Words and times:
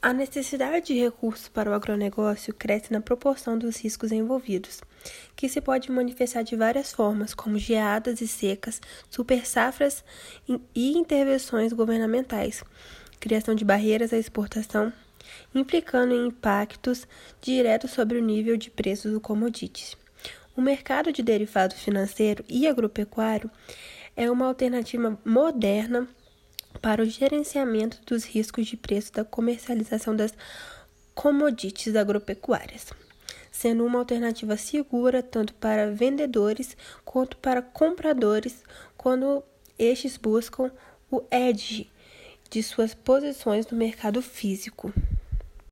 A 0.00 0.12
necessidade 0.12 0.86
de 0.86 0.94
recursos 0.94 1.48
para 1.48 1.68
o 1.68 1.74
agronegócio 1.74 2.54
cresce 2.54 2.92
na 2.92 3.00
proporção 3.00 3.58
dos 3.58 3.78
riscos 3.78 4.12
envolvidos, 4.12 4.80
que 5.34 5.48
se 5.48 5.60
pode 5.60 5.90
manifestar 5.90 6.42
de 6.42 6.54
várias 6.54 6.92
formas, 6.92 7.34
como 7.34 7.58
geadas 7.58 8.20
e 8.20 8.28
secas, 8.28 8.80
supersafras 9.10 10.04
e 10.72 10.96
intervenções 10.96 11.72
governamentais, 11.72 12.62
criação 13.18 13.56
de 13.56 13.64
barreiras 13.64 14.12
à 14.12 14.16
exportação, 14.16 14.92
implicando 15.52 16.14
em 16.14 16.28
impactos 16.28 17.04
diretos 17.42 17.90
sobre 17.90 18.18
o 18.18 18.24
nível 18.24 18.56
de 18.56 18.70
preços 18.70 19.12
do 19.12 19.20
commodities. 19.20 19.96
O 20.56 20.60
mercado 20.60 21.12
de 21.12 21.24
derivado 21.24 21.74
financeiro 21.74 22.44
e 22.48 22.68
agropecuário 22.68 23.50
é 24.16 24.30
uma 24.30 24.46
alternativa 24.46 25.18
moderna 25.24 26.06
para 26.80 27.02
o 27.02 27.06
gerenciamento 27.06 28.00
dos 28.06 28.24
riscos 28.24 28.66
de 28.66 28.76
preço 28.76 29.12
da 29.12 29.24
comercialização 29.24 30.14
das 30.14 30.32
commodities 31.14 31.96
agropecuárias, 31.96 32.86
sendo 33.50 33.84
uma 33.84 33.98
alternativa 33.98 34.56
segura 34.56 35.22
tanto 35.22 35.52
para 35.54 35.90
vendedores 35.90 36.76
quanto 37.04 37.36
para 37.38 37.60
compradores 37.60 38.62
quando 38.96 39.42
estes 39.78 40.16
buscam 40.16 40.70
o 41.10 41.22
edge 41.30 41.90
de 42.50 42.62
suas 42.62 42.94
posições 42.94 43.66
no 43.66 43.76
mercado 43.76 44.22
físico. 44.22 44.92